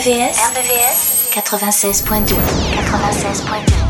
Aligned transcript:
Point 0.00 0.06
2. 0.06 0.12
RVVS, 0.12 0.36
RVVS 0.54 1.30
96.2 1.30 2.36
96.2 2.74 3.89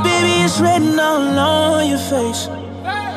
it's 0.43 0.59
written 0.59 0.99
all 0.99 1.39
on 1.39 1.89
your 1.89 1.99
face. 1.99 2.49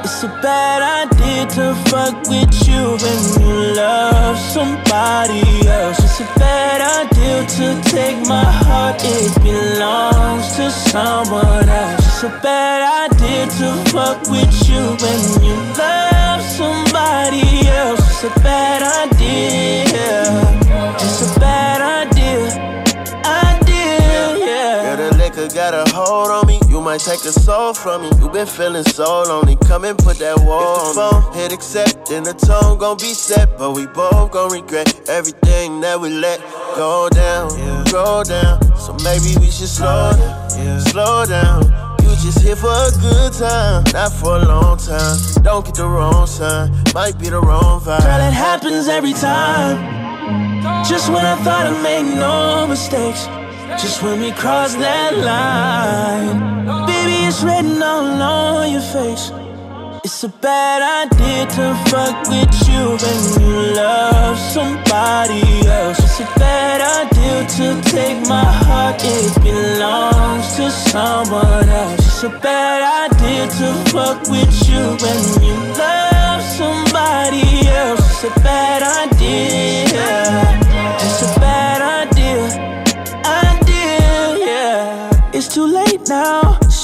It's 0.04 0.22
a 0.22 0.28
bad 0.42 0.80
idea 1.04 1.46
to 1.56 1.74
fuck 1.88 2.16
with 2.28 2.52
you 2.68 2.82
when 3.02 3.20
you 3.40 3.74
love 3.74 4.38
somebody 4.38 5.42
else. 5.66 5.98
It's 5.98 6.20
a 6.20 6.28
bad 6.38 6.80
idea 7.00 7.46
to 7.56 7.66
take 7.90 8.18
my 8.28 8.44
heart, 8.44 9.00
it 9.02 9.34
belongs 9.42 10.56
to 10.56 10.70
someone 10.70 11.68
else. 11.68 12.06
It's 12.06 12.22
a 12.24 12.40
bad 12.42 13.10
idea 13.10 13.46
to 13.58 13.68
fuck 13.90 14.20
with 14.28 14.54
you 14.68 14.82
when 15.02 15.20
you 15.42 15.56
love 15.80 16.42
somebody 16.42 17.66
else. 17.68 18.00
It's 18.00 18.24
a 18.24 18.40
bad 18.40 18.82
idea. 19.08 20.24
It's 21.00 21.36
a 21.36 21.40
bad 21.40 21.80
idea 21.80 22.04
liquor 25.24 25.54
got 25.54 25.74
a 25.74 25.84
hold 25.94 26.30
on 26.30 26.46
me. 26.46 26.53
You 26.84 26.90
might 26.90 27.00
take 27.00 27.24
a 27.24 27.32
soul 27.32 27.72
from 27.72 28.02
me. 28.02 28.10
You 28.20 28.28
been 28.28 28.46
feeling 28.46 28.84
so 28.84 29.22
lonely. 29.22 29.56
Come 29.64 29.86
and 29.86 29.96
put 29.96 30.18
that 30.18 30.38
wall 30.40 30.76
on 30.80 30.94
the 30.94 31.00
phone. 31.00 31.32
Hit 31.32 31.50
accept, 31.50 32.10
then 32.10 32.24
the 32.24 32.34
tone 32.34 32.76
gon' 32.76 32.98
be 32.98 33.14
set. 33.14 33.56
But 33.56 33.72
we 33.72 33.86
both 33.86 34.32
gon' 34.32 34.52
regret 34.52 35.08
everything 35.08 35.80
that 35.80 35.98
we 35.98 36.10
let 36.10 36.40
go 36.76 37.08
down, 37.08 37.56
yeah. 37.56 37.84
go 37.90 38.22
down. 38.22 38.60
So 38.76 38.92
maybe 39.00 39.32
we 39.40 39.50
should 39.50 39.72
slow 39.72 40.12
down, 40.12 40.50
yeah. 40.60 40.78
slow 40.80 41.24
down. 41.24 41.64
You 42.02 42.10
just 42.20 42.42
here 42.42 42.54
for 42.54 42.68
a 42.68 42.90
good 43.00 43.32
time, 43.32 43.84
not 43.94 44.12
for 44.12 44.36
a 44.36 44.44
long 44.44 44.76
time. 44.76 45.16
Don't 45.42 45.64
get 45.64 45.76
the 45.76 45.88
wrong 45.88 46.26
sign, 46.26 46.68
might 46.92 47.18
be 47.18 47.30
the 47.30 47.40
wrong 47.40 47.80
vibe. 47.80 48.04
Girl, 48.04 48.28
it 48.28 48.36
happens 48.36 48.88
every 48.88 49.14
time. 49.14 49.80
Just 50.84 51.08
when 51.08 51.24
I 51.24 51.34
thought 51.36 51.64
I 51.64 51.82
made 51.82 52.14
no 52.14 52.66
mistakes. 52.68 53.26
Just 53.80 54.02
when 54.02 54.20
we 54.20 54.30
cross 54.30 54.74
that 54.76 55.16
line, 55.18 56.63
it's 57.26 57.42
written 57.42 57.82
all 57.82 58.22
on 58.22 58.72
your 58.72 58.80
face. 58.80 59.32
It's 60.04 60.22
a 60.24 60.28
bad 60.28 60.80
idea 61.04 61.46
to 61.56 61.74
fuck 61.88 62.28
with 62.28 62.54
you 62.68 62.82
when 63.02 63.20
you 63.40 63.74
love 63.74 64.38
somebody 64.38 65.66
else. 65.66 65.98
It's 65.98 66.20
a 66.20 66.28
bad 66.38 66.80
idea 67.00 67.46
to 67.56 67.80
take 67.90 68.20
my 68.28 68.44
heart, 68.44 69.00
it 69.02 69.34
belongs 69.42 70.56
to 70.56 70.70
someone 70.70 71.68
else. 71.68 72.00
It's 72.00 72.22
a 72.24 72.28
bad 72.28 73.10
idea 73.10 73.46
to 73.58 73.68
fuck 73.90 74.20
with 74.28 74.54
you 74.68 74.82
when 75.02 75.22
you 75.42 75.56
love 75.78 76.42
somebody 76.42 77.66
else. 77.68 78.24
It's 78.24 78.24
a 78.24 78.40
bad 78.40 78.82
idea. 79.08 80.63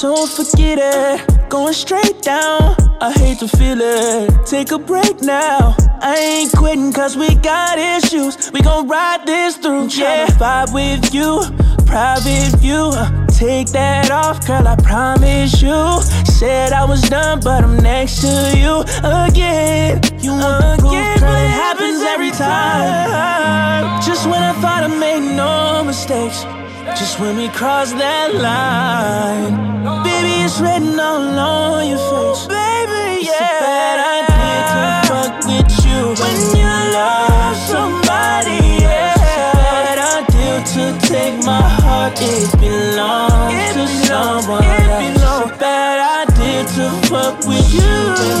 Now, 0.03 0.15
so 0.15 0.43
forget 0.43 0.79
it. 0.81 1.49
Going 1.49 1.73
straight 1.73 2.21
down, 2.21 2.75
I 3.01 3.11
hate 3.11 3.39
to 3.39 3.47
feel 3.47 3.79
it. 3.81 4.45
Take 4.45 4.71
a 4.71 4.79
break 4.79 5.21
now. 5.21 5.75
I 6.01 6.15
ain't 6.17 6.51
quitting 6.53 6.93
cause 6.93 7.17
we 7.17 7.35
got 7.35 7.77
issues. 7.77 8.51
We 8.51 8.61
gon' 8.61 8.87
ride 8.87 9.25
this 9.25 9.57
through, 9.57 9.87
yeah. 9.87 10.27
Vibe 10.27 10.73
with 10.73 11.13
you, 11.13 11.41
private 11.85 12.55
view. 12.59 12.91
Take 13.27 13.67
that 13.71 14.11
off, 14.11 14.45
girl, 14.47 14.67
I 14.67 14.75
promise 14.77 15.61
you. 15.61 16.01
Said 16.25 16.73
I 16.73 16.85
was 16.85 17.01
done, 17.01 17.39
but 17.41 17.63
I'm 17.63 17.77
next 17.77 18.21
to 18.21 18.57
you 18.57 18.81
again. 19.03 20.01
You 20.19 20.31
want 20.31 20.79
again, 20.79 21.17
proof, 21.17 21.29
girl, 21.29 21.35
it 21.35 21.49
happens 21.49 22.01
every 22.01 22.31
time. 22.31 24.01
Just 24.01 24.25
when 24.25 24.41
I 24.41 24.53
thought 24.61 24.83
I 24.83 24.87
made 24.87 25.35
no 25.35 25.83
mistakes. 25.83 26.45
Just 26.97 27.19
when 27.19 27.35
we 27.35 27.47
cross 27.49 27.91
that 27.93 28.35
line, 28.35 29.55
baby, 30.03 30.43
it's 30.45 30.59
written 30.59 30.99
all 30.99 31.39
on 31.39 31.87
your 31.87 31.97
face. 31.97 32.45
Baby, 32.47 33.25
yeah. 33.25 33.31
It's 33.31 33.41
a 33.41 33.65
bad 33.65 33.97
idea 34.21 34.59
to 34.71 34.81
fuck 35.09 35.33
with 35.49 35.71
you 35.85 35.99
when 36.21 36.39
you 36.57 36.71
love 36.93 37.57
somebody 37.73 38.85
else. 38.85 39.17
It's 39.17 39.33
a 39.33 39.57
bad 39.57 39.97
idea 40.19 40.53
to 40.73 40.83
take 41.07 41.43
my 41.43 41.61
heart, 41.61 42.13
it 42.21 42.51
belongs 42.59 43.53
it 43.53 43.73
to 43.73 43.85
belong, 43.87 44.43
someone 44.43 44.63
else. 44.63 45.03
It's 45.09 45.23
a 45.23 45.57
bad 45.57 46.29
idea 46.29 46.61
to 46.75 46.85
fuck 47.07 47.35
with 47.47 47.73
you 47.73 48.40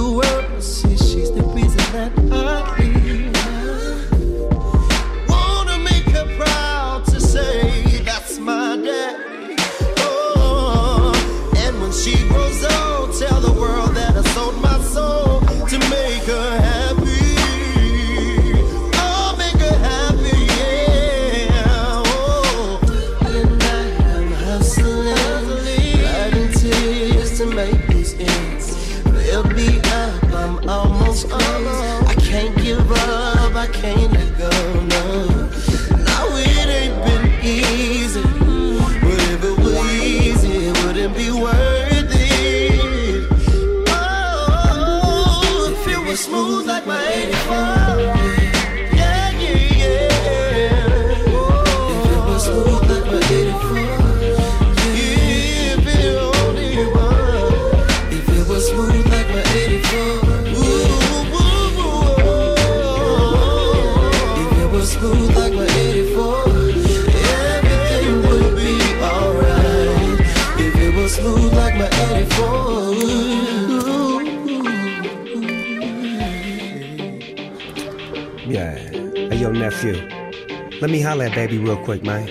Let 80.81 80.89
me 80.89 80.99
holler 80.99 81.25
at 81.25 81.35
baby 81.35 81.59
real 81.59 81.77
quick, 81.77 82.01
man. 82.01 82.25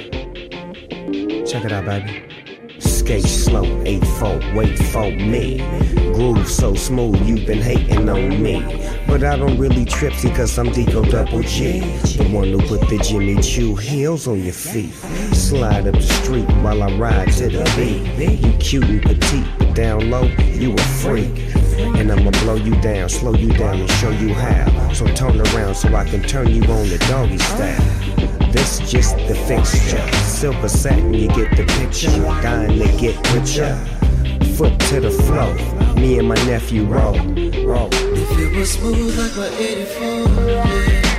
Check 1.46 1.64
it 1.64 1.70
out, 1.70 1.84
baby. 1.84 2.24
Skate 2.80 3.22
slow, 3.22 3.62
8-4, 3.84 4.56
wait 4.56 4.76
for 4.76 5.08
me. 5.08 5.58
Groove 6.12 6.48
so 6.48 6.74
smooth, 6.74 7.24
you've 7.28 7.46
been 7.46 7.62
hating 7.62 8.08
on 8.08 8.42
me. 8.42 8.60
But 9.06 9.22
I 9.22 9.36
don't 9.36 9.56
really 9.56 9.84
trip 9.84 10.14
because 10.20 10.58
I'm 10.58 10.66
Deco 10.70 11.08
Double 11.08 11.42
G. 11.42 11.78
The 12.16 12.28
one 12.32 12.48
who 12.48 12.58
put 12.66 12.80
the 12.88 12.98
Jimmy 12.98 13.40
Choo 13.40 13.76
heels 13.76 14.26
on 14.26 14.42
your 14.42 14.52
feet. 14.52 14.94
Slide 15.32 15.86
up 15.86 15.94
the 15.94 16.02
street 16.02 16.48
while 16.64 16.82
I 16.82 16.92
ride 16.96 17.30
to 17.34 17.48
the 17.50 17.62
beat. 17.76 18.44
You 18.44 18.52
cute 18.54 18.82
and 18.82 19.00
petite, 19.00 19.46
but 19.60 19.76
down 19.76 20.10
low, 20.10 20.24
you 20.24 20.74
a 20.74 20.80
freak. 21.00 21.30
And 21.78 22.10
I'ma 22.10 22.32
blow 22.42 22.56
you 22.56 22.74
down, 22.80 23.10
slow 23.10 23.32
you 23.32 23.52
down, 23.52 23.78
and 23.78 23.90
show 23.92 24.10
you 24.10 24.34
how. 24.34 24.92
So 24.92 25.06
turn 25.06 25.40
around 25.40 25.76
so 25.76 25.94
I 25.94 26.04
can 26.04 26.24
turn 26.24 26.48
you 26.48 26.64
on 26.64 26.88
the 26.88 26.98
doggy 27.08 27.38
style. 27.38 28.39
This 28.52 28.78
just 28.90 29.16
the 29.28 29.34
fixture. 29.46 30.06
Silver 30.24 30.68
satin, 30.68 31.14
you 31.14 31.28
get 31.28 31.56
the 31.56 31.64
picture. 31.78 32.10
Dying 32.42 32.78
to 32.78 32.88
get 32.98 33.16
richer. 33.32 33.76
Foot 34.56 34.78
to 34.88 35.00
the 35.00 35.10
flow. 35.10 35.54
Me 35.94 36.18
and 36.18 36.28
my 36.28 36.34
nephew 36.46 36.84
roll. 36.84 37.14
Roll. 37.64 37.88
If 37.92 38.38
it 38.38 38.56
was 38.56 38.72
smooth 38.72 39.16
like 39.18 39.36
my 39.36 39.56
84, 39.56 40.48
yeah, 40.48 40.88
yeah. 40.88 41.09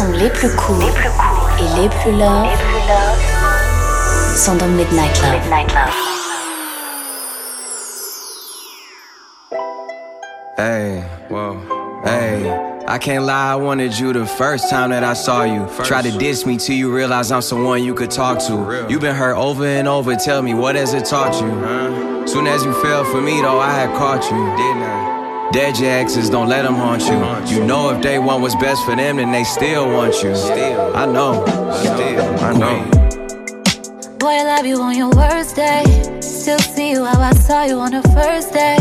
Sons 0.00 0.12
les 0.12 0.30
plus 0.30 0.48
courts 0.56 0.80
et 1.58 1.80
les 1.80 1.88
plus 1.88 2.12
love 2.12 2.46
sont 4.34 4.54
dans 4.54 4.68
Midnight 4.68 5.20
Love. 5.22 5.90
Hey, 10.56 11.02
whoa, 11.28 11.56
hey. 12.04 12.50
I 12.86 12.98
can't 12.98 13.24
lie, 13.24 13.52
I 13.52 13.56
wanted 13.56 13.98
you 13.98 14.12
the 14.12 14.26
first 14.26 14.70
time 14.70 14.90
that 14.90 15.04
I 15.04 15.12
saw 15.12 15.44
you. 15.44 15.68
Try 15.84 16.02
to 16.02 16.10
diss 16.18 16.46
me 16.46 16.56
till 16.56 16.76
you 16.76 16.90
realize 16.94 17.30
I'm 17.30 17.42
someone 17.42 17.84
you 17.84 17.94
could 17.94 18.10
talk 18.10 18.38
to. 18.46 18.86
You've 18.88 19.02
been 19.02 19.14
hurt 19.14 19.36
over 19.36 19.66
and 19.66 19.86
over, 19.86 20.16
tell 20.16 20.42
me 20.42 20.54
what 20.54 20.76
has 20.76 20.94
it 20.94 21.04
taught 21.04 21.34
you? 21.34 22.26
Soon 22.26 22.46
as 22.46 22.64
you 22.64 22.72
fell 22.82 23.04
for 23.04 23.20
me, 23.20 23.42
though, 23.42 23.60
I 23.60 23.70
had 23.70 23.90
caught 23.98 24.24
you, 24.24 24.38
didn't 24.56 24.82
I? 24.82 25.09
Dead 25.52 25.76
your 25.80 25.90
exes, 25.90 26.30
don't 26.30 26.48
let 26.48 26.62
them 26.62 26.76
haunt 26.76 27.02
you. 27.02 27.16
You 27.52 27.64
know 27.64 27.90
if 27.90 28.00
they 28.02 28.20
want 28.20 28.40
what's 28.40 28.54
best 28.54 28.84
for 28.84 28.94
them, 28.94 29.16
then 29.16 29.32
they 29.32 29.42
still 29.42 29.88
want 29.88 30.22
you. 30.22 30.30
I 30.30 31.06
know, 31.06 31.44
still, 31.74 32.44
I 32.44 32.52
know. 32.52 34.16
Boy, 34.18 34.28
I 34.28 34.44
love 34.44 34.64
you 34.64 34.80
on 34.80 34.96
your 34.96 35.10
worst 35.10 35.56
day. 35.56 35.82
Still 36.20 36.60
see 36.60 36.92
you 36.92 37.04
how 37.04 37.20
I 37.20 37.32
saw 37.32 37.64
you 37.64 37.80
on 37.80 37.90
the 37.90 38.02
first 38.14 38.52
day. 38.52 38.76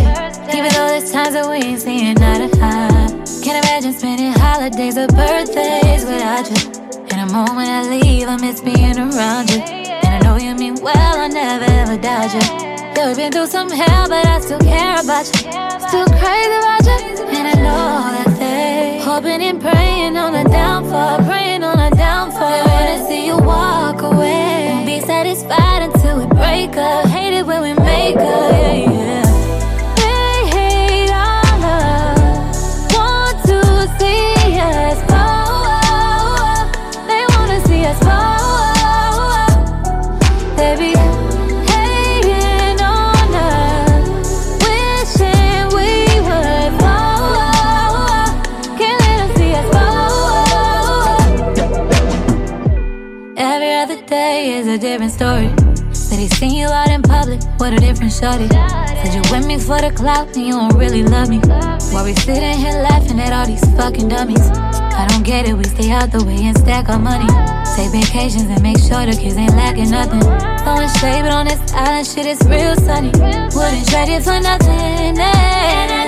Even 0.56 0.72
though 0.74 0.88
there's 0.88 1.12
times 1.12 1.34
that 1.34 1.50
we 1.50 1.56
ain't 1.56 1.82
seeing 1.82 2.22
eye 2.22 2.48
to 2.48 2.58
eye. 2.62 3.08
Can't 3.44 3.66
imagine 3.66 3.94
spending 3.94 4.32
holidays 4.34 4.96
or 4.96 5.08
birthdays 5.08 6.06
without 6.06 6.46
you. 6.52 6.72
And 7.10 7.28
the 7.28 7.34
moment 7.34 7.68
I 7.68 7.90
leave, 7.90 8.28
I 8.28 8.38
miss 8.38 8.62
being 8.62 9.00
around 9.00 9.50
you. 9.50 9.60
And 9.60 10.06
I 10.06 10.20
know 10.20 10.38
you 10.38 10.54
mean 10.54 10.76
well, 10.84 10.96
I 10.96 11.28
never 11.30 11.66
ever 11.66 11.98
doubt 11.98 12.32
you. 12.34 12.79
Yeah, 13.00 13.08
we've 13.08 13.16
been 13.16 13.32
through 13.32 13.48
some 13.48 13.70
hell, 13.70 14.10
but 14.10 14.26
I 14.26 14.42
still 14.42 14.60
care 14.60 15.00
about 15.00 15.26
you. 15.28 15.48
Still 15.88 16.06
crazy 16.20 16.56
about 16.60 16.84
you. 16.84 17.24
And 17.32 17.48
I 17.48 17.54
know 17.54 18.12
that 18.12 18.36
they 18.38 19.00
hoping 19.02 19.42
and 19.42 19.62
praying 19.62 20.18
on 20.18 20.36
a 20.36 20.44
downfall, 20.44 21.20
praying 21.24 21.64
on 21.64 21.80
a 21.80 21.96
downfall. 21.96 22.50
They 22.52 22.62
wanna 22.62 23.08
see 23.08 23.26
you 23.26 23.38
walk 23.38 24.02
away. 24.02 24.72
Won't 24.74 24.86
be 24.86 25.00
satisfied 25.00 25.84
until 25.84 26.20
we 26.20 26.26
break 26.26 26.76
up. 26.76 27.06
Hate 27.06 27.38
it 27.40 27.46
when 27.46 27.62
we 27.62 27.74
make 27.74 28.18
up, 28.18 28.52
yeah, 28.52 28.74
yeah. 28.74 29.29
Shorty. 58.20 58.48
Said 59.00 59.14
you 59.16 59.22
with 59.32 59.48
me 59.48 59.58
for 59.58 59.80
the 59.80 59.92
clout 59.96 60.36
and 60.36 60.46
you 60.46 60.54
don't 60.54 60.76
really 60.76 61.04
love 61.04 61.30
me. 61.30 61.40
While 61.92 62.04
we 62.06 62.14
sitting 62.16 62.58
here 62.60 62.74
laughing 62.84 63.20
at 63.20 63.32
all 63.34 63.48
these 63.48 63.64
fucking 63.76 64.10
dummies. 64.10 64.50
I 64.52 65.08
don't 65.08 65.24
get 65.24 65.48
it, 65.48 65.54
we 65.56 65.64
stay 65.64 65.92
out 65.92 66.12
the 66.12 66.24
way 66.24 66.36
and 66.44 66.58
stack 66.58 66.90
our 66.90 67.00
money. 67.00 67.28
Take 67.76 67.92
vacations 67.92 68.50
and 68.52 68.62
make 68.62 68.78
sure 68.78 69.06
the 69.06 69.16
kids 69.16 69.38
ain't 69.38 69.56
lacking 69.56 69.92
nothing. 69.92 70.22
Throwing 70.64 70.90
shade, 71.00 71.24
but 71.24 71.32
on 71.32 71.46
this 71.48 71.62
island 71.74 72.06
shit 72.06 72.26
is 72.26 72.42
real 72.48 72.76
sunny. 72.76 73.12
Wouldn't 73.56 73.88
trade 73.88 74.10
it 74.10 74.24
for 74.24 74.40
nothing. 74.40 75.18
eh. 75.18 75.99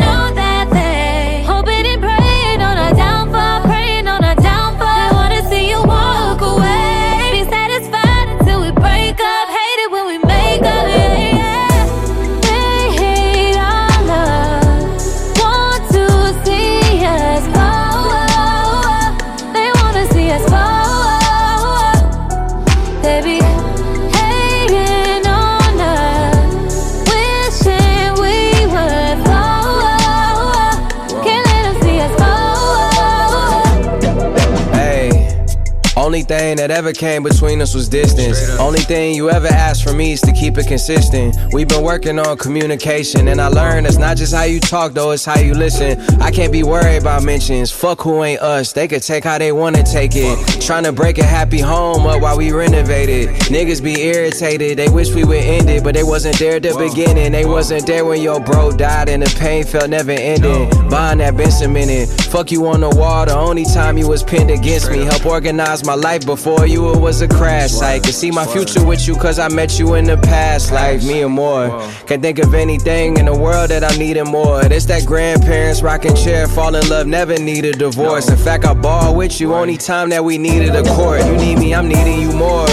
only 36.22 36.38
thing 36.38 36.58
that 36.58 36.70
ever 36.70 36.94
came 36.94 37.24
between 37.24 37.62
us 37.62 37.74
was 37.74 37.90
distance. 37.90 38.38
Only 38.60 38.82
thing 38.82 39.16
you 39.16 39.32
ever 39.32 39.48
asked 39.48 39.84
from 39.84 39.98
me 39.98 40.12
is 40.12 40.22
to 40.22 40.32
keep 40.32 40.56
it 40.60 40.68
consistent. 40.68 41.36
We've 41.52 41.68
been 41.68 41.84
working 41.84 42.20
on 42.20 42.38
communication, 42.38 43.28
and 43.28 43.42
I 43.42 43.48
learned 43.48 43.88
it's 43.88 43.98
not 43.98 44.18
just 44.18 44.32
how 44.32 44.44
you 44.44 44.60
talk, 44.60 44.94
though, 44.94 45.12
it's 45.12 45.26
how 45.26 45.40
you 45.40 45.56
listen. 45.56 46.00
I 46.22 46.30
can't 46.30 46.52
be 46.52 46.62
worried 46.62 46.98
about 46.98 47.24
mentions. 47.24 47.72
Fuck 47.72 48.02
who 48.02 48.24
ain't 48.24 48.40
us, 48.40 48.72
they 48.72 48.88
could 48.88 49.02
take 49.02 49.24
how 49.24 49.40
they 49.40 49.52
wanna 49.52 49.82
take 49.82 50.12
it. 50.14 50.62
Trying 50.62 50.84
to 50.84 50.92
break 50.92 51.18
a 51.18 51.24
happy 51.24 51.60
home 51.60 52.06
up 52.06 52.22
while 52.22 52.38
we 52.38 52.52
renovated. 52.52 53.30
Niggas 53.50 53.84
be 53.84 54.00
irritated, 54.00 54.78
they 54.78 54.90
wish 54.90 55.16
we 55.16 55.24
would 55.24 55.44
end 55.44 55.72
it, 55.72 55.84
but 55.84 55.96
they 55.96 56.04
wasn't 56.04 56.38
there 56.38 56.58
at 56.58 56.64
the 56.64 56.76
beginning. 56.78 57.32
They 57.32 57.46
wasn't 57.46 57.88
there 57.88 58.06
when 58.06 58.22
your 58.22 58.40
bro 58.40 58.72
died, 58.72 59.10
and 59.10 59.24
the 59.24 59.36
pain 59.40 59.64
felt 59.64 59.90
never 59.90 60.12
ending. 60.12 60.70
Bond 60.88 61.20
that 61.22 61.36
been 61.36 61.50
cemented. 61.50 62.10
Fuck 62.30 62.52
you 62.52 62.68
on 62.68 62.82
the 62.82 62.90
wall, 62.90 63.26
the 63.26 63.36
only 63.36 63.66
time 63.66 63.98
you 63.98 64.08
was 64.08 64.22
pinned 64.22 64.52
against 64.52 64.92
me. 64.92 65.00
Help 65.00 65.26
organize 65.26 65.84
my 65.84 65.96
life 65.96 66.11
life 66.12 66.26
before 66.26 66.68
you, 66.68 66.92
it 66.94 67.00
was 67.00 67.22
a 67.22 67.28
crash. 67.28 67.80
I 67.80 67.98
can 67.98 68.12
see 68.12 68.32
my 68.32 68.46
future 68.46 68.84
with 68.86 69.08
you 69.08 69.16
cause 69.16 69.40
I 69.40 69.48
met 69.48 69.80
you 69.80 69.94
in 69.94 70.04
the 70.04 70.18
past. 70.18 70.70
Like 70.70 71.02
me 71.04 71.22
and 71.22 71.32
more. 71.32 71.70
Can't 72.06 72.22
think 72.22 72.38
of 72.40 72.54
anything 72.54 73.16
in 73.16 73.28
the 73.28 73.38
world 73.46 73.70
that 73.70 73.82
I'm 73.82 73.98
needing 73.98 74.26
more. 74.26 74.60
It's 74.66 74.86
that 74.88 75.06
grandparents 75.06 75.82
rocking 75.82 76.16
chair, 76.16 76.50
fall 76.50 76.76
in 76.76 76.90
love, 76.90 77.08
never 77.08 77.38
need 77.40 77.64
a 77.64 77.72
divorce. 77.72 78.30
In 78.30 78.38
fact, 78.38 78.66
I 78.66 78.74
ball 78.74 79.16
with 79.16 79.40
you 79.40 79.54
only 79.54 79.78
time 79.78 80.10
that 80.10 80.26
we 80.26 80.38
needed 80.38 80.76
a 80.76 80.84
court. 80.84 81.26
You 81.26 81.38
need 81.38 81.60
me, 81.60 81.74
I'm 81.74 81.88
needing 81.88 82.20
you 82.20 82.34
more. 82.34 82.68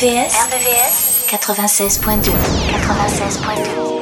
RVS, 0.00 0.32
RVS 0.48 1.26
96.2 1.28 2.32
96.2 2.32 3.99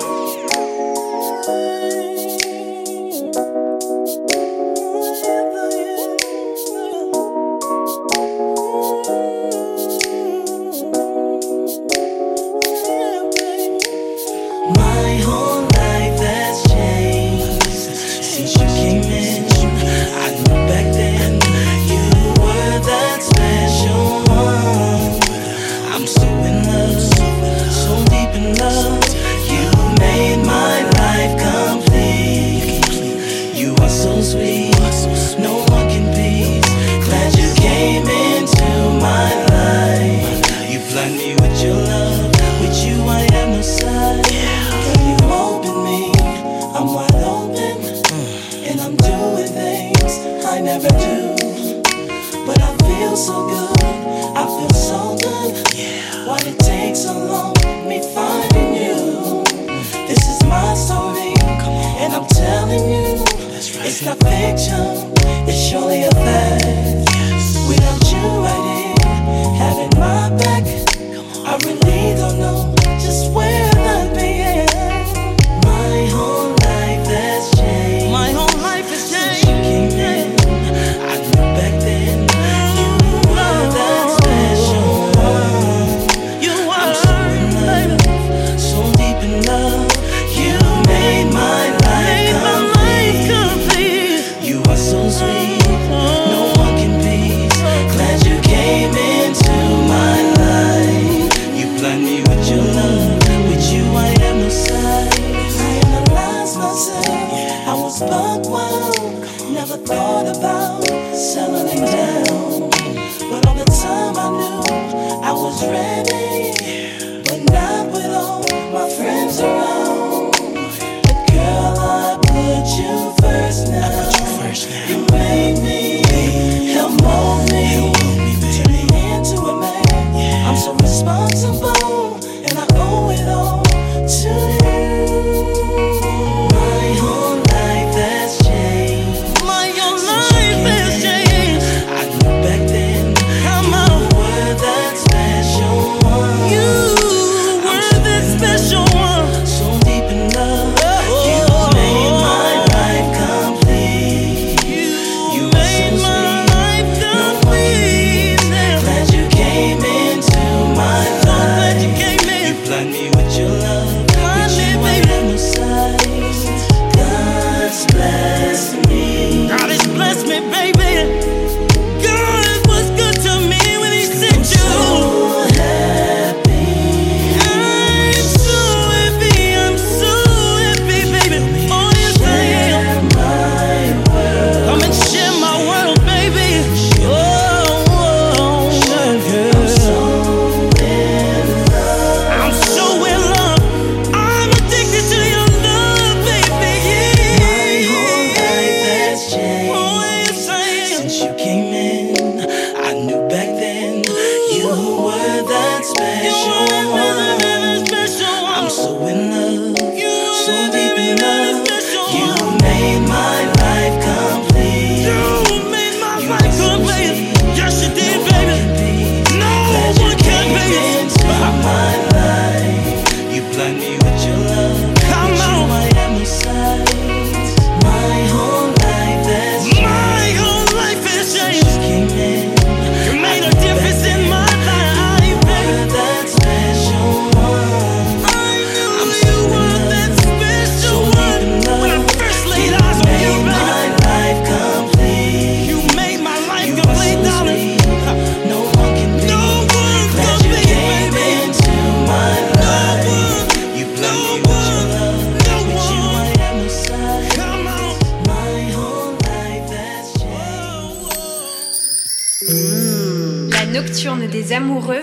des 264.07 264.53
amoureux, 264.53 265.01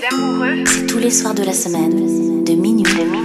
c'est 0.65 0.88
tous 0.88 0.99
les 0.99 1.10
soirs 1.10 1.34
de 1.34 1.43
la 1.43 1.51
semaine, 1.51 2.45
de 2.45 2.53
minuit. 2.53 2.84
De 2.84 3.03
minuit. 3.03 3.25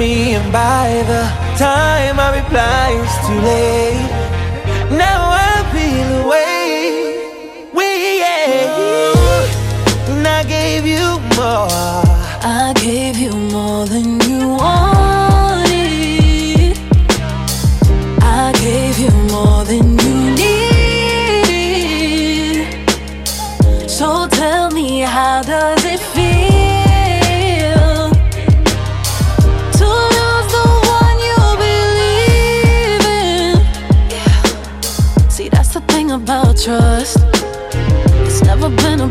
me, 0.00 0.32
and 0.34 0.50
by 0.50 1.04
the 1.06 1.22
time 1.58 2.18
I 2.18 2.40
reply, 2.40 2.88
it's 2.96 3.26
too 3.26 3.40
late. 3.44 4.09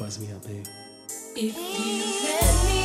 Buzz 0.00 0.18
me 0.18 0.32
up, 0.32 0.42
babe. 0.46 0.64
If 1.36 1.54
you 1.54 2.04
let 2.24 2.64
me. 2.64 2.79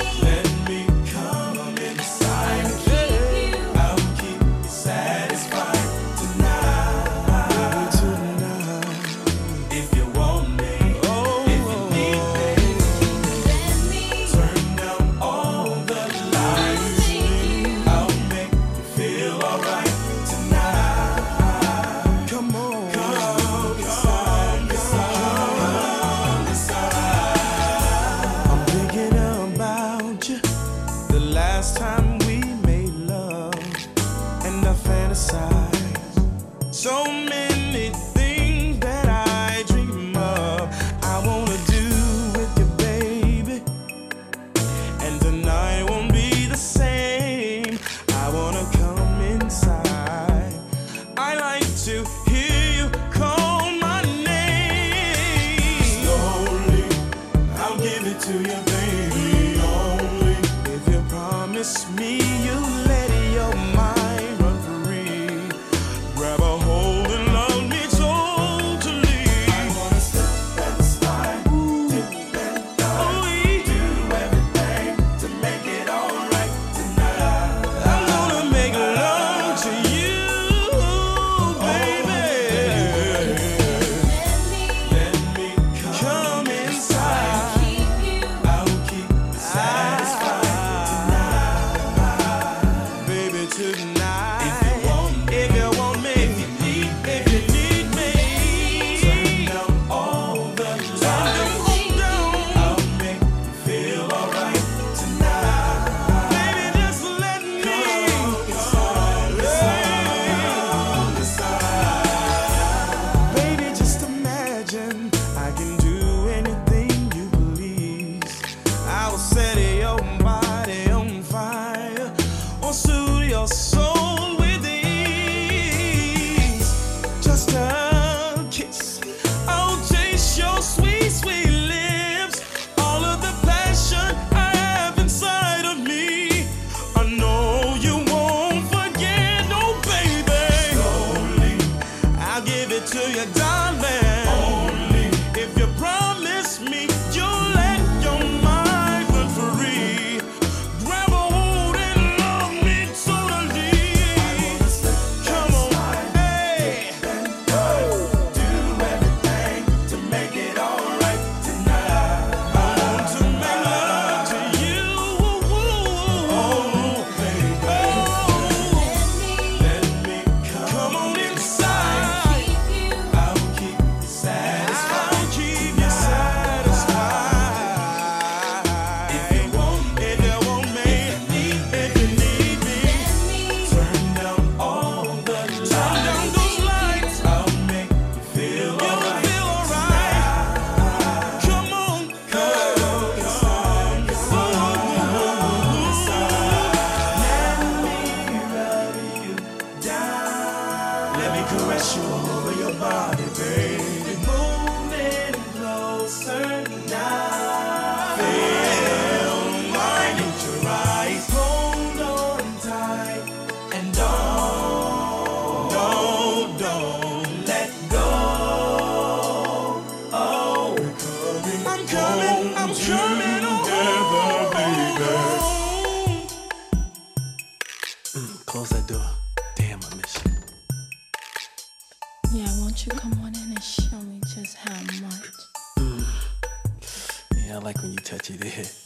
Ты 238.45 238.84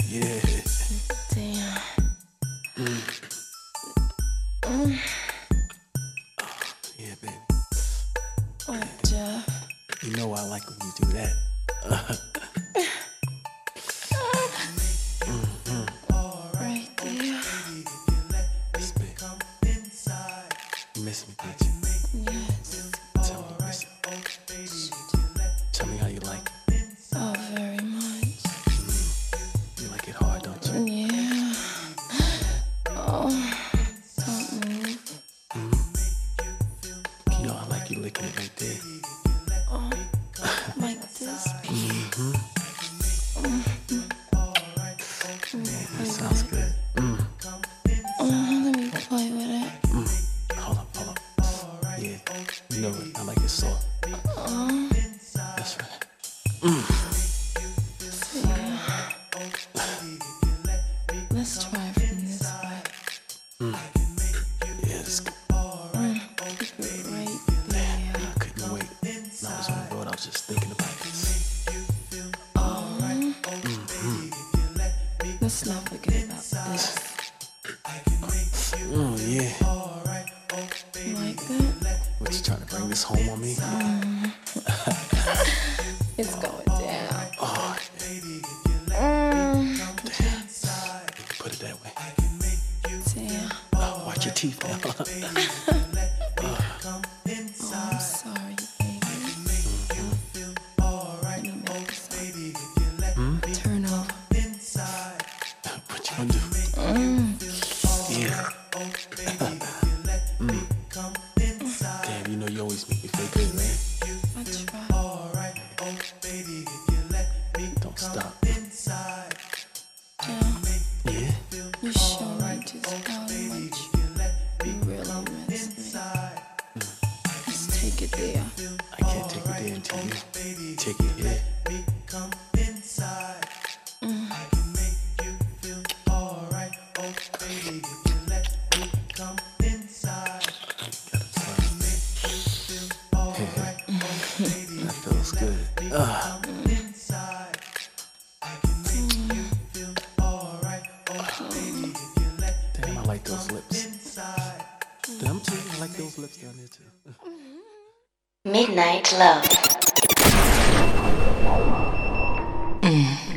Night 158.89 159.13
Love. 159.19 159.43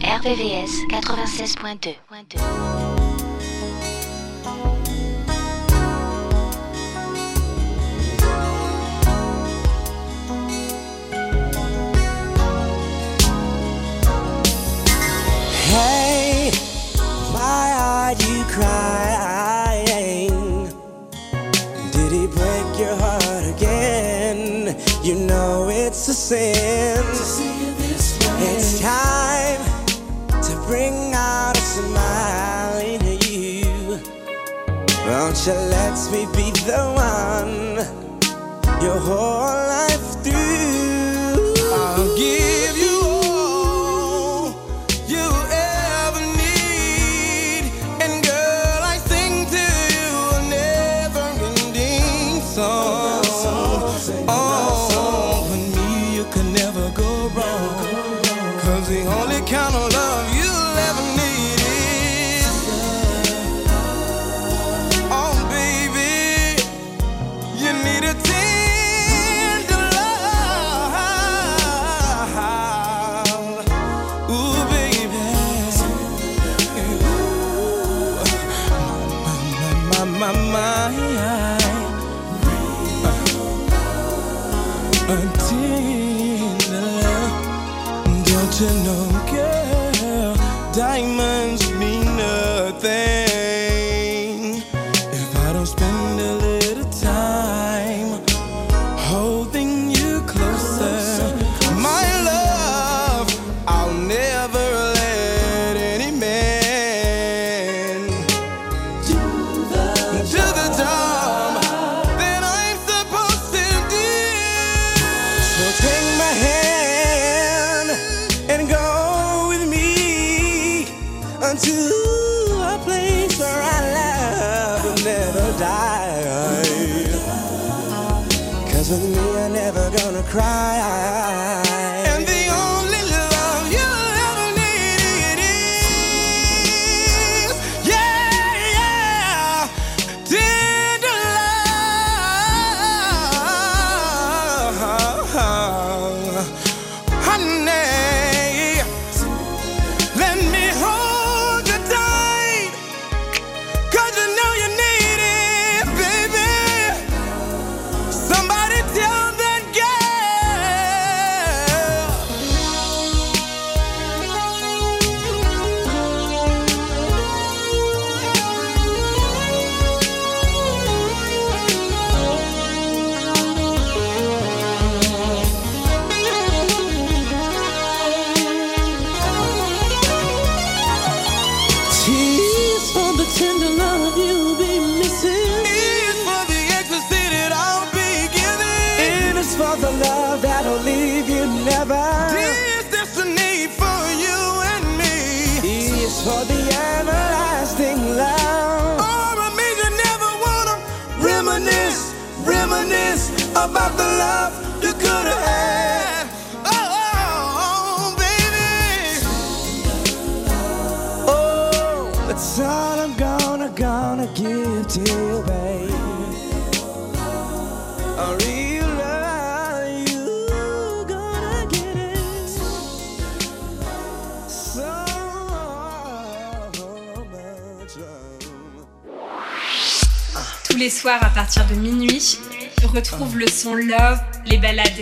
RVVS 0.01 0.73
96.2. 0.89 1.97
me 36.13 36.27
be 36.27 36.51
the 36.69 36.83
one 36.95 37.77
your 38.83 38.99
whole 38.99 39.57
life 39.77 40.23
through. 40.23 41.55
I'll 41.73 42.17
give 42.19 42.77
you 42.77 43.01
all 43.25 44.53
you 45.09 45.27
ever 45.51 46.21
need, 46.37 47.65
and 48.03 48.13
girl, 48.23 48.81
I 48.93 48.99
sing 49.09 49.47
to 49.55 49.65
you 49.97 50.11
a 50.37 50.41
never-ending 50.51 52.43
song. 52.43 53.25
Oh, 54.29 55.49
with 55.51 55.67
me 55.75 56.17
you 56.17 56.25
can 56.31 56.53
never 56.53 56.91
go 56.91 57.29
wrong, 57.35 58.21
Cause 58.61 58.87
the 58.89 59.07
only 59.07 59.41
kind 59.51 59.75
of 59.75 59.93
love. 59.95 60.02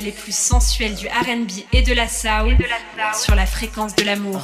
les 0.01 0.12
plus 0.12 0.34
sensuelles 0.34 0.94
du 0.94 1.07
RB 1.07 1.51
et 1.72 1.82
de 1.82 1.92
la 1.92 2.09
soul 2.09 2.57
sur 3.14 3.34
la 3.34 3.46
fréquence 3.46 3.94
de 3.96 4.05
l'amour. 4.05 4.42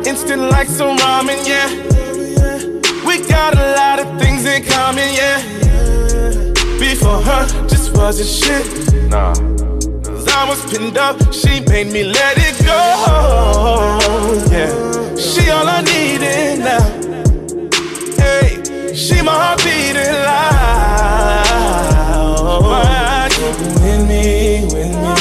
Instant 0.07 0.43
like 0.51 0.69
some 0.69 0.97
ramen, 0.99 1.39
yeah. 1.47 1.69
We 3.07 3.19
got 3.29 3.55
a 3.55 3.75
lot 3.77 3.99
of 4.01 4.21
things 4.21 4.45
in 4.45 4.65
common, 4.65 5.15
yeah. 5.15 5.60
Before 7.01 7.23
her, 7.23 7.47
just 7.67 7.97
wasn't 7.97 8.29
shit. 8.29 9.09
Nah. 9.09 9.33
Cause 9.33 10.29
I 10.29 10.47
was 10.47 10.61
pinned 10.71 10.99
up, 10.99 11.17
she 11.33 11.61
made 11.61 11.91
me 11.91 12.05
let 12.05 12.37
it 12.37 12.59
go. 12.63 12.77
Yeah. 14.53 14.69
She 15.17 15.49
all 15.49 15.67
I 15.67 15.81
needed 15.81 16.59
now. 16.59 16.85
Hey, 18.21 18.61
she 18.95 19.23
my 19.23 19.33
heart 19.33 19.65
beating 19.65 20.13
loud. 20.29 20.61
Why 22.65 23.31
you 23.39 23.47
with 23.49 24.03
me, 24.07 24.65
with 24.65 24.93
me? 24.93 25.15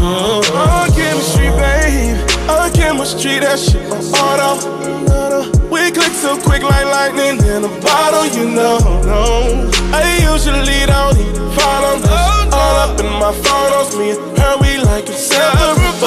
Oh, 0.00 0.40
oh, 0.54 0.86
chemistry, 0.96 1.50
babe. 1.60 2.16
Oh, 2.48 2.70
chemistry, 2.72 3.40
that 3.40 3.58
shit 3.58 3.86
my 3.90 3.98
auto. 4.16 4.56
We 5.68 5.90
click 5.90 6.12
so 6.14 6.38
quick 6.40 6.62
like 6.62 6.86
lightning 6.86 7.44
in 7.46 7.62
a 7.62 7.68
bottle, 7.82 8.24
you 8.24 8.48
know. 8.48 8.78
No. 9.04 9.79
I 9.92 10.02
usually 10.32 10.86
don't 10.86 11.18
even 11.18 11.50
follow 11.52 11.98
this. 11.98 12.54
All 12.54 12.76
up 12.84 13.00
in 13.00 13.10
my 13.18 13.32
photos, 13.32 13.96
me 13.98 14.10
and 14.10 14.38
her, 14.38 14.56
we 14.60 14.78
like 14.84 15.06
inseparable. 15.06 16.06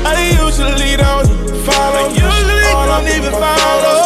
I 0.04 0.30
usually 0.42 0.96
don't 0.96 1.30
even 1.30 1.54
follow. 1.64 2.08
Usually 2.08 2.60
don't 2.88 3.08
even 3.08 3.32
follow. 3.32 4.03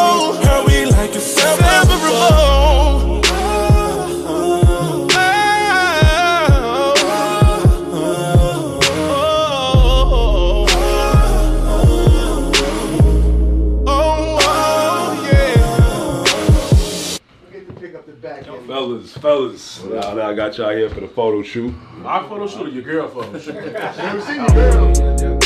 I 20.28 20.34
got 20.34 20.58
y'all 20.58 20.76
here 20.76 20.90
for 20.90 21.00
the 21.00 21.08
photo 21.08 21.42
shoot. 21.42 21.74
My 22.02 22.20
photo 22.28 22.46
shoot 22.46 22.66
or 22.66 22.68
your 22.68 22.82
girl 22.82 23.08
photo 23.08 23.38
shoot? 23.38 23.54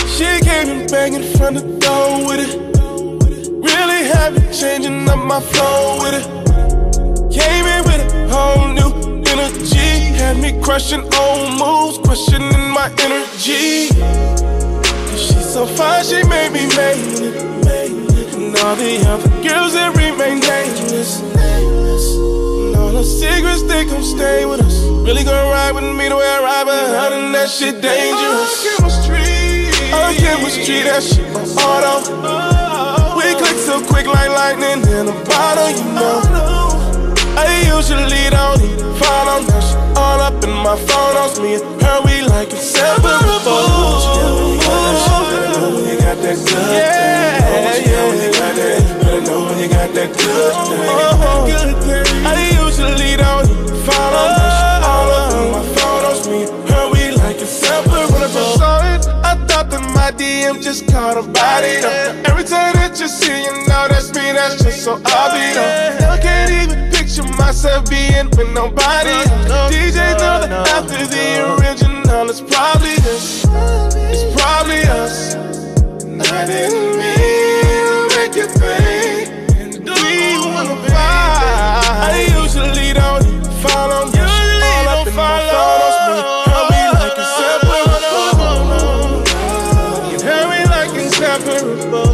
She 0.09 0.25
came 0.43 0.69
and 0.75 0.91
banging 0.91 1.23
from 1.37 1.55
the 1.55 1.63
door 1.79 2.27
with 2.27 2.41
it. 2.43 2.59
Really 3.63 4.03
happy, 4.11 4.43
changing 4.53 5.09
up 5.09 5.25
my 5.25 5.39
flow 5.39 5.99
with 6.03 6.15
it. 6.19 6.27
Came 7.31 7.65
in 7.65 7.85
with 7.85 8.13
a 8.13 8.27
whole 8.35 8.67
new 8.75 8.91
energy. 9.31 10.19
Had 10.19 10.39
me 10.39 10.51
crushing 10.61 11.07
old 11.15 11.53
moves, 11.61 11.99
questioning 11.99 12.71
my 12.75 12.91
energy. 12.99 13.87
She's 15.15 15.47
so 15.55 15.65
fine, 15.65 16.03
she 16.05 16.25
made 16.25 16.51
me 16.51 16.67
made 16.75 17.23
it. 17.23 17.37
And 18.35 18.57
all 18.59 18.75
the 18.75 18.99
other 19.07 19.31
girls 19.47 19.75
that 19.75 19.95
remain 19.95 20.41
nameless. 20.41 21.23
And 23.83 23.91
all 23.91 23.91
the 23.91 23.91
they 23.91 23.91
gon' 23.91 24.03
stay 24.03 24.47
with 24.47 24.61
us. 24.61 24.79
Really 25.03 25.25
gonna 25.25 25.51
ride 25.51 25.73
with 25.75 25.85
me 25.85 26.09
the 26.09 26.17
way 26.17 26.27
I 26.27 26.41
ride, 26.41 26.67
but 26.67 26.95
other 26.95 27.21
than 27.21 27.33
that 27.33 27.49
shit 27.51 27.81
dangerous. 27.81 28.23
Oh, 28.23 28.79
chemistry, 28.79 29.71
oh, 29.91 30.15
chemistry, 30.15 30.83
that 30.87 31.03
shit 31.03 31.27
my 31.35 31.43
auto. 31.59 32.23
We 33.17 33.35
click 33.35 33.59
so 33.59 33.83
quick 33.83 34.07
like 34.07 34.31
lightning 34.31 34.87
in 34.87 35.09
a 35.09 35.17
bottle, 35.25 35.71
you 35.71 35.85
know. 35.99 36.23
I 37.35 37.67
usually 37.67 38.31
don't 38.31 38.63
even 38.63 38.95
follow 39.03 39.43
that 39.51 39.63
shit 39.67 39.99
all 39.99 40.21
up 40.21 40.39
in 40.45 40.51
my 40.51 40.77
photos. 40.77 41.41
Me 41.41 41.55
and 41.55 41.83
her, 41.83 41.99
we 42.07 42.23
like 42.23 42.51
inseparables. 42.51 44.05
When 45.75 45.85
you 45.91 45.99
got 45.99 46.19
that 46.23 46.39
good 46.39 46.71
yeah, 46.71 47.75
thing. 47.75 47.87
Yeah, 47.87 47.92
when 49.93 50.09
you 50.09 50.73
got 50.89 51.19
that 51.21 51.41
good 51.47 51.77
thing. 51.85 52.27
I 52.27 52.35
usually 52.57 53.17
don't 53.17 53.49
follow 53.85 54.27
that 54.33 54.53
shit 54.57 54.83
all 54.89 55.11
up 55.13 55.33
in 55.37 55.53
my 55.53 55.63
photos. 55.77 56.29
Me 56.29 56.41
her, 56.73 56.85
we 56.93 57.17
like 57.17 57.37
inseparables. 57.37 58.13
When 58.13 58.23
I 58.23 58.29
first 58.29 58.59
saw 58.59 58.81
it, 58.95 59.07
I 59.25 59.35
thought 59.47 59.71
that 59.71 59.83
my 59.95 60.11
DM 60.17 60.63
just 60.63 60.87
caught 60.89 61.17
a 61.17 61.23
body. 61.23 61.81
Though. 61.81 62.31
Every 62.31 62.45
time 62.45 62.75
that 62.75 62.99
you 62.99 63.09
see, 63.09 63.45
you 63.45 63.53
know 63.69 63.89
that's 63.89 64.09
me. 64.15 64.33
That's 64.33 64.63
just 64.63 64.85
so 64.85 64.95
obvious. 64.95 65.57
I 66.03 66.19
can't 66.21 66.51
even 66.51 66.91
picture 66.91 67.25
myself 67.37 67.89
being 67.91 68.31
with 68.37 68.53
nobody. 68.53 69.17
DJ 69.69 70.17
know 70.19 70.41
that 70.41 70.69
after 70.69 71.07
the 71.07 71.27
original, 71.61 72.31
it's 72.31 72.41
probably 72.41 72.97
us. 73.13 73.45
It's 74.13 74.25
probably 74.41 74.83
us. 74.89 75.35
And 76.05 76.23
I 76.23 76.47
didn't 76.47 76.97
mean 76.97 78.09
to 78.09 78.17
make 78.17 78.37
you 78.37 78.47
think. 78.47 79.22
I 81.75 82.27
usually 82.29 82.93
don't 82.93 83.25
follow. 83.63 84.05
Usually 84.05 84.73
all 84.85 85.07
me. 85.07 85.13
How 86.53 86.69
we 86.69 86.77
like 86.93 87.17
inseparable. 87.17 89.25
How 90.23 90.43
we 90.51 90.59
like 90.69 90.93
inseparable. 91.01 92.13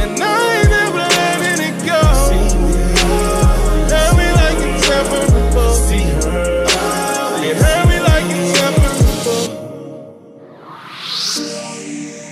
And 0.00 0.14
I 0.22 0.24
ain't 0.58 0.70
never 0.70 1.06
letting 1.18 1.60
it 1.68 1.76
go. 1.84 2.00
How 3.90 4.14
we 4.16 4.26
like 4.30 4.60
inseparable. 4.62 5.74
See 5.74 6.06
her. 6.06 6.62
Yeah, 7.42 7.58
how 7.64 7.82
we 7.88 7.96
like 7.98 8.30
inseparable. 8.30 9.42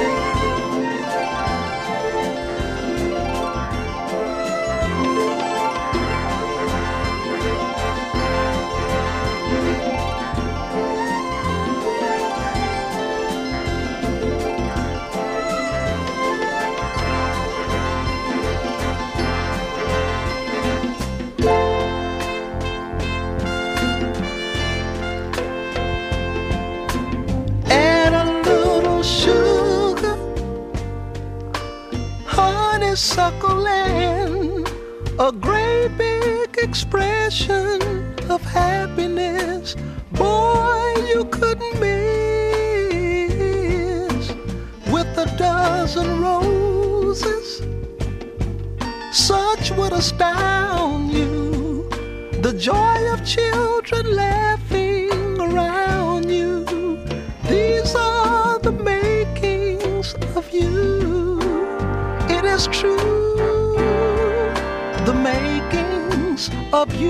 The 66.99 67.07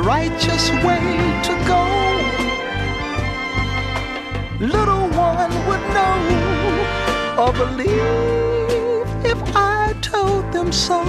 righteous 0.00 0.70
way 0.82 1.40
to 1.44 1.54
go, 1.64 1.84
little 4.58 5.08
one 5.10 5.52
would 5.68 5.80
know 5.94 6.18
or 7.38 7.52
believe 7.52 9.06
if 9.24 9.40
I 9.54 9.94
told 10.02 10.50
them 10.52 10.72
so. 10.72 11.04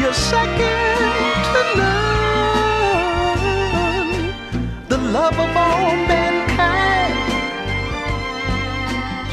You're 0.00 0.12
second 0.12 0.98
to 1.54 1.62
none, 1.76 3.38
the 4.88 4.98
love 4.98 5.38
of 5.38 5.56
all 5.56 5.94
mankind. 5.94 6.27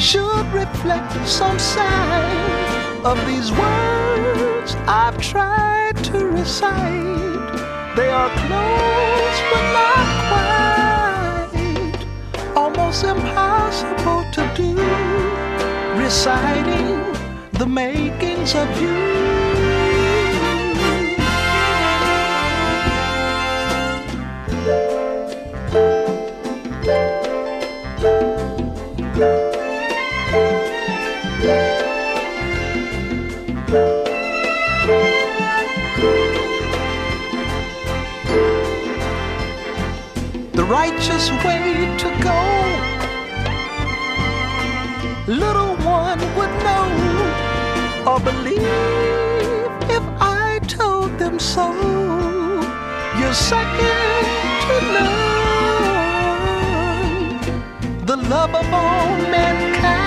Should 0.05 0.45
reflect 0.53 1.27
some 1.27 1.57
sign 1.57 3.03
of 3.03 3.17
these 3.25 3.51
words 3.51 4.75
I've 4.87 5.19
tried 5.19 5.95
to 6.11 6.27
recite. 6.27 7.55
They 7.95 8.09
are 8.11 8.29
close 8.45 9.37
but 9.51 9.65
not 9.79 10.07
quite, 11.57 12.05
almost 12.55 13.03
impossible 13.03 14.21
to 14.35 14.43
do. 14.55 14.75
Reciting 15.99 17.01
the 17.53 17.65
makings 17.65 18.53
of 18.53 18.69
you. 18.79 19.34
The 40.53 40.63
righteous 40.63 41.29
way 41.43 41.95
to 41.97 42.09
go. 42.23 42.39
Little 45.27 45.75
one 45.77 46.19
would 46.37 46.53
know 46.63 46.87
or 48.07 48.19
believe 48.19 48.61
if 49.97 50.03
I 50.19 50.59
told 50.67 51.17
them 51.17 51.39
so. 51.39 51.73
You're 53.19 53.33
second 53.33 54.25
to 54.67 54.75
none, 54.95 55.19
the 58.05 58.17
love 58.17 58.53
of 58.55 58.73
all 58.73 59.17
mankind 59.35 60.04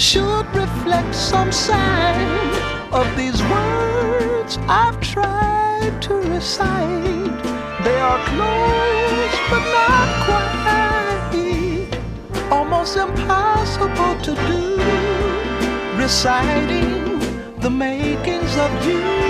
should 0.00 0.46
reflect 0.56 1.14
some 1.14 1.52
sign 1.52 2.26
of 2.90 3.06
these 3.18 3.42
words 3.42 4.56
I've 4.66 4.98
tried 4.98 6.00
to 6.00 6.14
recite. 6.14 7.42
They 7.84 8.00
are 8.00 8.18
close 8.32 9.36
but 9.50 9.62
not 9.76 10.08
quite, 10.24 11.30
almost 12.50 12.96
impossible 12.96 14.14
to 14.22 14.34
do. 14.48 14.78
Reciting 16.00 17.18
the 17.60 17.68
makings 17.68 18.56
of 18.56 18.70
you. 18.86 19.29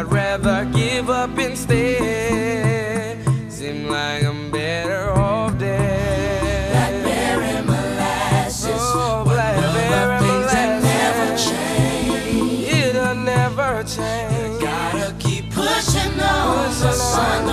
I'd 0.00 0.10
rather 0.10 0.64
give 0.72 1.10
up 1.10 1.38
instead. 1.38 3.18
Seem 3.52 3.86
like 3.86 4.24
I'm 4.24 4.50
better 4.50 5.10
off 5.10 5.58
dead. 5.58 7.04
Blackberry 7.04 7.62
molasses, 7.66 8.70
Oh, 8.80 9.24
one 9.26 9.36
of 9.36 9.56
the 9.56 9.68
blackberry 9.90 10.48
things 10.48 10.84
never 10.84 11.36
change. 11.36 12.66
It'll 12.66 13.14
never 13.14 13.84
change. 13.84 14.62
You 14.62 14.66
gotta 14.66 15.14
keep 15.18 15.50
pushing 15.52 16.18
on. 16.18 16.70
The 16.80 16.92
sun 16.92 17.44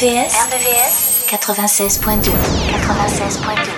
RVVS, 0.00 0.32
RVVS 0.32 1.28
96.2. 1.28 2.32
96.2. 2.32 3.68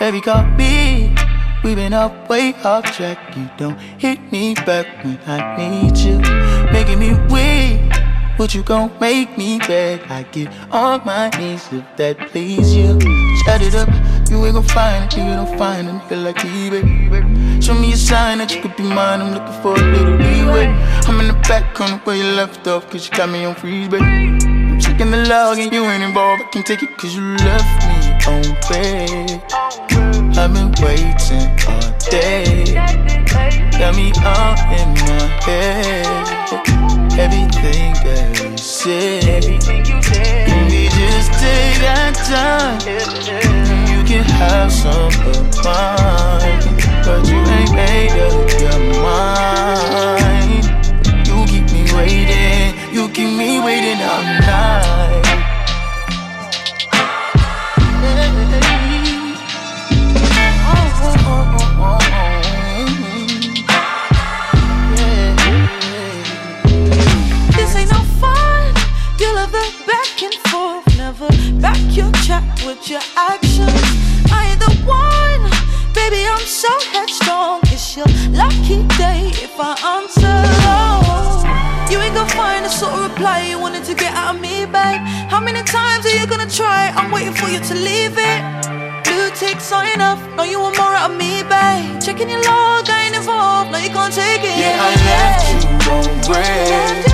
Baby, 0.00 0.20
call 0.22 0.44
me. 0.56 1.14
We've 1.62 1.76
been 1.76 1.92
up 1.92 2.30
way 2.30 2.54
off 2.64 2.84
track. 2.96 3.36
You 3.36 3.50
don't 3.58 3.78
hit 3.98 4.32
me 4.32 4.54
back 4.54 5.04
when 5.04 5.18
I 5.26 5.54
need 5.58 5.98
you. 5.98 6.16
Making 6.72 6.98
me 6.98 7.12
weak. 7.28 7.92
What 8.38 8.54
you 8.54 8.62
gon' 8.62 8.90
make 9.00 9.36
me 9.36 9.58
beg? 9.58 10.00
I 10.08 10.22
get 10.22 10.48
on 10.70 11.04
my 11.04 11.28
knees 11.36 11.68
if 11.70 11.84
that 11.98 12.16
please 12.30 12.74
you. 12.74 13.07
Shut 13.58 13.66
it 13.66 13.74
up. 13.74 14.30
You 14.30 14.44
ain't 14.46 14.54
gon' 14.54 14.62
find 14.62 15.12
it. 15.12 15.18
You 15.18 15.24
don't 15.34 15.58
find 15.58 15.88
it. 15.88 16.08
Feel 16.08 16.20
like 16.20 16.44
me, 16.44 16.70
baby. 16.70 17.60
Show 17.60 17.74
me 17.74 17.92
a 17.92 17.96
sign 17.96 18.38
that 18.38 18.54
you 18.54 18.62
could 18.62 18.76
be 18.76 18.84
mine. 18.84 19.20
I'm 19.20 19.34
looking 19.34 19.62
for 19.62 19.74
a 19.74 19.82
little 19.82 20.14
leeway. 20.14 20.66
I'm 21.08 21.18
in 21.18 21.26
the 21.26 21.38
back 21.48 21.80
on 21.80 21.98
where 22.04 22.14
you 22.14 22.22
left 22.36 22.64
off. 22.68 22.88
Cause 22.88 23.08
you 23.08 23.16
got 23.16 23.28
me 23.30 23.44
on 23.44 23.56
freeze, 23.56 23.88
baby. 23.88 24.04
I'm 24.04 24.78
checking 24.78 25.10
the 25.10 25.26
log 25.26 25.58
and 25.58 25.72
you 25.72 25.82
ain't 25.86 26.04
involved. 26.04 26.42
I 26.42 26.48
can 26.52 26.62
take 26.62 26.84
it 26.84 26.96
cause 26.98 27.16
you 27.16 27.22
left 27.48 27.74
me 27.88 27.98
on 28.30 28.42
red. 28.70 29.42
I've 30.38 30.54
been 30.54 30.70
waiting 30.78 31.50
all 31.66 31.90
day. 32.14 32.62
Got 33.74 33.96
me 33.96 34.12
all 34.22 34.54
in 34.78 34.88
my 35.02 35.26
head. 35.42 36.06
Everything 37.18 37.92
that 38.06 38.38
you 38.40 38.56
said. 38.56 39.27
have 44.38 44.72
some 44.72 45.12
of 45.34 45.64
mine, 45.64 46.60
but 47.04 47.26
you 47.28 47.38
ain't 47.58 47.74
made 47.74 48.16
up 48.26 48.48
your 48.62 48.80
mind. 49.02 50.64
You 51.26 51.44
keep 51.46 51.66
me 51.72 51.82
waiting, 51.92 52.74
you 52.94 53.08
keep 53.08 53.36
me 53.36 53.60
waiting 53.60 54.00
all 54.00 54.22
night. 54.22 55.18
back 71.60 71.96
your 71.96 72.10
chat 72.12 72.44
with 72.64 72.88
your 72.88 73.00
actions 73.16 74.07
baby, 76.10 76.24
I'm 76.26 76.38
so 76.46 76.68
headstrong. 76.92 77.60
It's 77.64 77.96
your 77.96 78.06
lucky 78.32 78.82
day 78.96 79.28
if 79.44 79.54
I 79.58 79.76
answer. 79.96 80.38
Oh, 80.64 81.44
you 81.90 81.98
ain't 82.00 82.14
gonna 82.14 82.30
find 82.30 82.64
the 82.64 82.68
sort 82.68 82.92
of 82.92 83.10
reply 83.10 83.46
you 83.50 83.58
wanted 83.58 83.84
to 83.84 83.94
get 83.94 84.12
out 84.14 84.36
of 84.36 84.40
me, 84.40 84.64
babe. 84.64 85.00
How 85.28 85.40
many 85.40 85.62
times 85.62 86.06
are 86.06 86.16
you 86.16 86.26
gonna 86.26 86.48
try? 86.48 86.88
I'm 86.96 87.10
waiting 87.10 87.34
for 87.34 87.48
you 87.48 87.60
to 87.60 87.74
leave 87.74 88.16
it. 88.16 88.40
Blue 89.04 89.30
tick 89.36 89.60
sign 89.60 90.00
off, 90.00 90.20
no 90.36 90.44
you 90.44 90.60
want 90.60 90.76
more 90.78 90.94
out 90.94 91.10
of 91.10 91.16
me, 91.16 91.42
babe. 91.42 92.00
Checking 92.00 92.30
your 92.30 92.42
log, 92.44 92.88
I 92.88 93.06
ain't 93.06 93.16
involved, 93.16 93.72
no 93.72 93.78
you 93.78 93.90
can't 93.90 94.14
take 94.14 94.42
it. 94.44 94.56
Yeah, 94.56 94.86
I 94.86 94.90
left 95.08 95.44
you 95.52 95.68
on 95.92 96.08
red. 96.32 97.04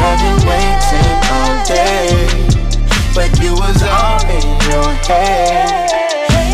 Had 0.00 0.18
you 0.26 0.34
waiting 0.50 1.12
all 1.36 1.54
day, 1.64 2.12
but 3.16 3.30
you 3.40 3.52
was 3.54 3.80
all 3.82 4.20
in 4.36 4.44
your 4.68 4.90
head. 5.08 6.02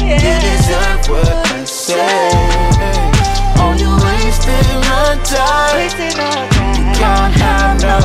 You 0.09 0.35
deserve 0.41 1.09
what 1.11 1.48
I 1.89 1.95
said. 1.95 3.61
Only 3.61 3.89
wasting 4.05 4.81
my 4.85 5.17
time. 5.25 5.89
You 5.89 6.93
can't 7.01 7.35
have 7.41 7.81
no 7.81 7.97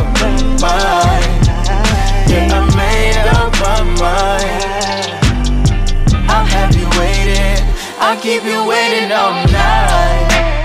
mind. 0.63 1.43
Yeah, 2.29 2.47
I 2.47 2.63
made 2.79 3.27
up 3.27 3.51
my 3.59 3.83
mind. 3.99 4.63
I'll 6.29 6.45
have 6.45 6.73
you 6.75 6.87
waiting. 6.97 7.59
I'll 7.99 8.19
keep 8.21 8.43
you 8.45 8.65
waiting 8.65 9.11
all 9.11 9.33
night. 9.51 10.62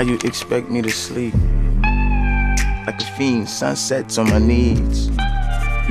How 0.00 0.06
you 0.06 0.18
expect 0.24 0.70
me 0.70 0.80
to 0.80 0.90
sleep? 0.90 1.34
Like 2.86 3.02
a 3.02 3.12
fiend, 3.18 3.46
sunsets 3.46 4.16
on 4.16 4.30
my 4.30 4.38
knees. 4.38 5.08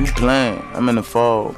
You 0.00 0.06
playing, 0.16 0.60
I'm 0.74 0.88
in 0.88 0.96
the 0.96 1.02
fall. 1.04 1.54